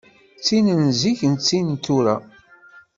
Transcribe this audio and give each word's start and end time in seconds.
D 0.37 0.41
tin 0.45 0.67
n 0.83 0.85
zik, 0.99 1.19
d 1.33 1.35
tin 1.47 1.67
n 1.75 1.77
tura. 1.85 2.15